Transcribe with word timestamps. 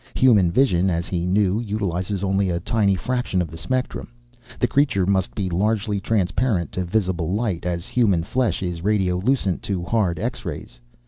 Human 0.15 0.49
vision, 0.49 0.89
as 0.89 1.05
he 1.05 1.27
knew, 1.27 1.59
utilizes 1.59 2.23
only 2.23 2.49
a 2.49 2.59
tiny 2.59 2.95
fraction 2.95 3.39
of 3.39 3.51
the 3.51 3.55
spectrum. 3.59 4.07
The 4.59 4.65
creature 4.65 5.05
must 5.05 5.35
be 5.35 5.47
largely 5.47 5.99
transparent 5.99 6.71
to 6.71 6.85
visible 6.85 7.31
light, 7.33 7.67
as 7.67 7.85
human 7.85 8.23
flesh 8.23 8.63
is 8.63 8.81
radiolucent 8.81 9.61
to 9.61 9.83
hard 9.83 10.17
X 10.17 10.43
rays. 10.43 10.79